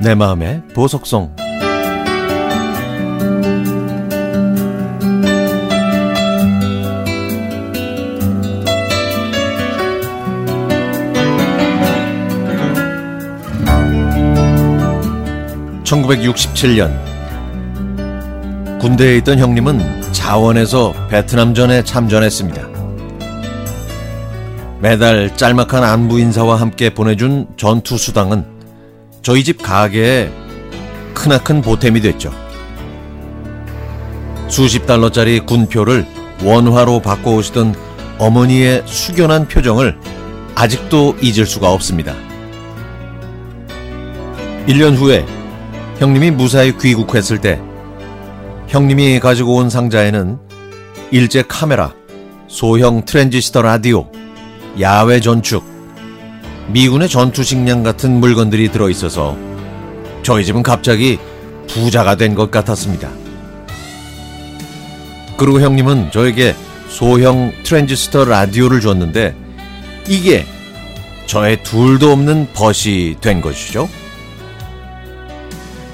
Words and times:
내 0.00 0.14
마음의 0.14 0.62
보석송. 0.74 1.34
(1967년) 15.84 16.92
군대에 18.78 19.16
있던 19.18 19.38
형님은 19.38 20.03
자원에서 20.14 20.94
베트남전에 21.10 21.84
참전했습니다. 21.84 22.68
매달 24.80 25.36
짤막한 25.36 25.84
안부 25.84 26.18
인사와 26.18 26.58
함께 26.60 26.88
보내준 26.94 27.48
전투 27.56 27.98
수당은 27.98 28.44
저희 29.20 29.44
집 29.44 29.62
가게에 29.62 30.30
크나큰 31.12 31.60
보탬이 31.60 32.00
됐죠. 32.00 32.32
수십 34.48 34.86
달러짜리 34.86 35.40
군표를 35.40 36.06
원화로 36.42 37.00
바꿔오시던 37.00 37.74
어머니의 38.18 38.82
숙연한 38.86 39.48
표정을 39.48 39.98
아직도 40.54 41.16
잊을 41.20 41.44
수가 41.44 41.70
없습니다. 41.72 42.14
1년 44.68 44.96
후에 44.96 45.26
형님이 45.98 46.30
무사히 46.30 46.76
귀국했을 46.78 47.38
때 47.40 47.60
형님이 48.74 49.20
가지고 49.20 49.54
온 49.54 49.70
상자에는 49.70 50.36
일제 51.12 51.44
카메라, 51.46 51.94
소형 52.48 53.04
트랜지스터 53.04 53.62
라디오, 53.62 54.10
야외 54.80 55.20
전축, 55.20 55.62
미군의 56.72 57.08
전투 57.08 57.44
식량 57.44 57.84
같은 57.84 58.18
물건들이 58.18 58.72
들어 58.72 58.90
있어서 58.90 59.36
저희 60.24 60.44
집은 60.44 60.64
갑자기 60.64 61.20
부자가 61.68 62.16
된 62.16 62.34
것 62.34 62.50
같았습니다. 62.50 63.10
그리고 65.36 65.60
형님은 65.60 66.10
저에게 66.10 66.56
소형 66.88 67.52
트랜지스터 67.62 68.24
라디오를 68.24 68.80
줬는데 68.80 69.36
이게 70.08 70.46
저의 71.26 71.62
둘도 71.62 72.10
없는 72.10 72.48
벗이 72.54 73.18
된 73.20 73.40
것이죠. 73.40 73.88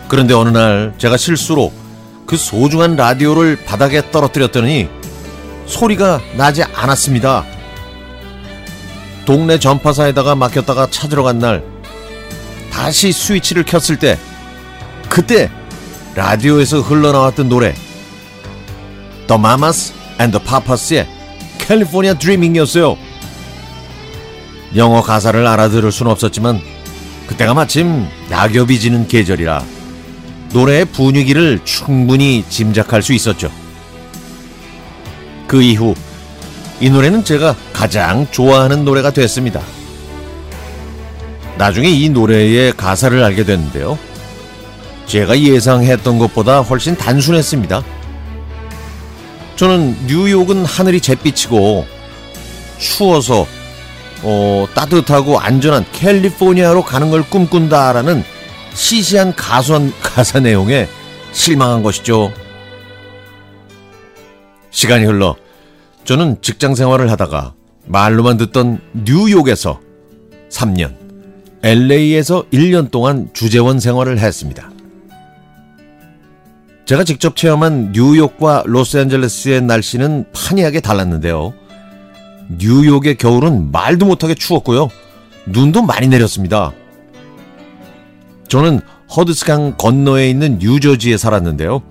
그런데 0.08 0.32
어느 0.32 0.48
날 0.48 0.94
제가 0.96 1.18
실수로 1.18 1.78
그 2.30 2.36
소중한 2.36 2.94
라디오를 2.94 3.56
바닥에 3.64 4.08
떨어뜨렸더니 4.12 4.88
소리가 5.66 6.20
나지 6.36 6.62
않았습니다. 6.62 7.44
동네 9.26 9.58
전파사에다가 9.58 10.36
맡겼다가 10.36 10.90
찾으러 10.90 11.24
간 11.24 11.40
날 11.40 11.64
다시 12.72 13.10
스위치를 13.10 13.64
켰을 13.64 13.98
때 13.98 14.16
그때 15.08 15.50
라디오에서 16.14 16.80
흘러나왔던 16.82 17.48
노래 17.48 17.74
The 19.26 19.36
Mamas 19.36 19.92
and 20.20 20.38
the 20.38 20.44
Papas의 20.46 21.08
캘리포니아 21.58 22.14
드리밍이었어요. 22.14 22.96
영어 24.76 25.02
가사를 25.02 25.44
알아들을 25.44 25.90
순 25.90 26.06
없었지만 26.06 26.60
그때가 27.26 27.54
마침 27.54 28.06
낙엽이 28.28 28.78
지는 28.78 29.08
계절이라 29.08 29.79
노래의 30.52 30.84
분위기를 30.86 31.60
충분히 31.64 32.44
짐작할 32.48 33.02
수 33.02 33.12
있었죠. 33.12 33.50
그 35.46 35.62
이후 35.62 35.94
이 36.80 36.90
노래는 36.90 37.24
제가 37.24 37.54
가장 37.72 38.26
좋아하는 38.30 38.84
노래가 38.84 39.10
됐습니다. 39.10 39.60
나중에 41.58 41.88
이 41.88 42.08
노래의 42.08 42.72
가사를 42.72 43.22
알게 43.22 43.44
됐는데요. 43.44 43.98
제가 45.06 45.38
예상했던 45.38 46.18
것보다 46.18 46.60
훨씬 46.60 46.96
단순했습니다. 46.96 47.82
저는 49.56 50.06
뉴욕은 50.06 50.64
하늘이 50.64 51.00
잿빛이고 51.00 51.86
추워서 52.78 53.46
어, 54.22 54.66
따뜻하고 54.74 55.38
안전한 55.38 55.84
캘리포니아로 55.92 56.82
가는 56.82 57.10
걸 57.10 57.22
꿈꾼다라는 57.22 58.24
시시한 58.74 59.34
가수한 59.34 59.92
가사 60.00 60.40
내용에 60.40 60.88
실망한 61.32 61.82
것이죠. 61.82 62.32
시간이 64.70 65.04
흘러 65.04 65.36
저는 66.04 66.38
직장 66.42 66.74
생활을 66.74 67.10
하다가 67.10 67.54
말로만 67.86 68.36
듣던 68.36 68.80
뉴욕에서 68.92 69.80
3년, 70.50 70.94
LA에서 71.62 72.44
1년 72.52 72.90
동안 72.90 73.30
주재원 73.32 73.80
생활을 73.80 74.18
했습니다. 74.18 74.70
제가 76.86 77.04
직접 77.04 77.36
체험한 77.36 77.92
뉴욕과 77.92 78.64
로스앤젤레스의 78.66 79.62
날씨는 79.62 80.24
판이하게 80.32 80.80
달랐는데요. 80.80 81.54
뉴욕의 82.58 83.16
겨울은 83.16 83.70
말도 83.70 84.06
못하게 84.06 84.34
추웠고요. 84.34 84.88
눈도 85.46 85.82
많이 85.82 86.08
내렸습니다. 86.08 86.72
저는 88.50 88.80
허드스강 89.16 89.76
건너에 89.78 90.28
있는 90.28 90.58
뉴저지에 90.58 91.16
살았는데요. 91.16 91.82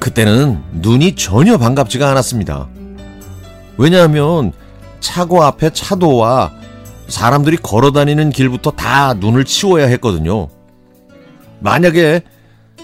그때는 0.00 0.60
눈이 0.72 1.14
전혀 1.14 1.58
반갑지가 1.58 2.10
않았습니다. 2.10 2.68
왜냐하면 3.78 4.52
차고 4.98 5.44
앞에 5.44 5.70
차도와 5.70 6.50
사람들이 7.06 7.56
걸어 7.56 7.92
다니는 7.92 8.30
길부터 8.30 8.72
다 8.72 9.14
눈을 9.14 9.44
치워야 9.44 9.86
했거든요. 9.86 10.48
만약에 11.60 12.22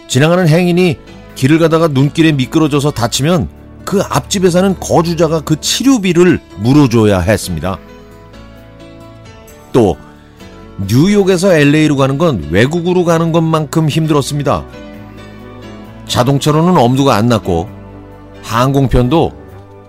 지나가는 0.06 0.46
행인이 0.46 0.96
길을 1.34 1.58
가다가 1.58 1.88
눈길에 1.88 2.30
미끄러져서 2.30 2.92
다치면 2.92 3.48
그 3.84 4.00
앞집에 4.00 4.48
사는 4.48 4.78
거주자가 4.78 5.40
그 5.40 5.60
치료비를 5.60 6.40
물어줘야 6.58 7.18
했습니다. 7.18 7.78
또 9.72 9.96
뉴욕에서 10.78 11.54
LA로 11.54 11.96
가는 11.96 12.18
건 12.18 12.48
외국으로 12.50 13.04
가는 13.04 13.32
것만큼 13.32 13.88
힘들었습니다. 13.88 14.64
자동차로는 16.06 16.76
엄두가 16.76 17.14
안 17.16 17.28
났고 17.28 17.68
항공편도 18.42 19.32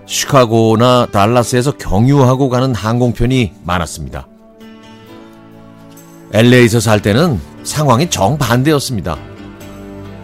시카고나 0.06 1.08
달라스에서 1.12 1.72
경유하고 1.72 2.48
가는 2.48 2.74
항공편이 2.74 3.52
많았습니다. 3.64 4.26
LA에서 6.32 6.80
살 6.80 7.00
때는 7.02 7.38
상황이 7.62 8.08
정반대였습니다. 8.08 9.18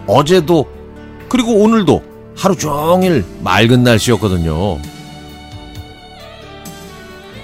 어제도 0.07 0.65
그리고 1.29 1.53
오늘도 1.53 2.03
하루 2.35 2.57
종일 2.57 3.23
맑은 3.41 3.83
날씨였거든요. 3.83 4.79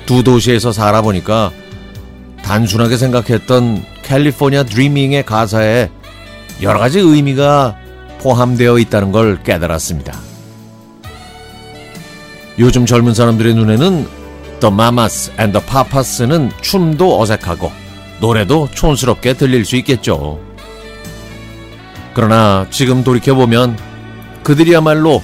두 0.06 0.24
도시에서 0.24 0.72
살아보니까 0.72 1.52
단순하게 2.52 2.98
생각했던 2.98 3.82
캘리포니아 4.04 4.64
드리밍의 4.64 5.24
가사에 5.24 5.90
여러 6.62 6.80
가지 6.80 7.00
의미가 7.00 7.78
포함되어 8.20 8.78
있다는 8.78 9.14
걸 9.14 9.42
깨달았습니다. 9.42 10.20
요즘 12.60 12.86
젊은 12.86 13.14
사람들의 13.14 13.54
눈에는 13.54 14.06
The 14.60 14.74
Mamas 14.74 15.32
and 15.40 15.58
the 15.58 15.66
Papas는 15.66 16.52
춤도 16.60 17.22
어색하고 17.22 17.72
노래도 18.20 18.68
촌스럽게 18.74 19.36
들릴 19.36 19.64
수 19.64 19.78
있겠죠. 19.78 20.38
그러나 22.14 22.68
지금 22.70 23.06
돌이켜보면 23.06 23.78
그들이야말로 24.44 25.24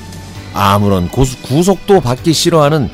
아무런 0.54 1.10
구속도 1.10 2.00
받기 2.00 2.32
싫어하는 2.32 2.90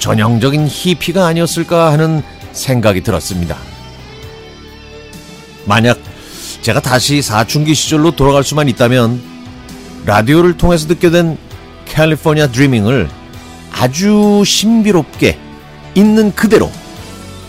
전형적인 0.00 0.66
히피가 0.66 1.24
아니었을까 1.24 1.92
하는 1.92 2.24
생각이 2.50 3.02
들었습니다. 3.02 3.56
만약 5.66 5.98
제가 6.62 6.80
다시 6.80 7.22
사춘기 7.22 7.74
시절로 7.74 8.12
돌아갈 8.12 8.42
수만 8.42 8.68
있다면 8.68 9.20
라디오를 10.06 10.56
통해서 10.56 10.86
듣게 10.88 11.10
된 11.10 11.36
캘리포니아 11.84 12.48
드리밍을 12.48 13.08
아주 13.72 14.42
신비롭게 14.44 15.38
있는 15.94 16.34
그대로 16.34 16.70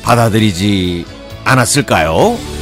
받아들이지 0.01 1.05
않았을까요? 1.45 2.56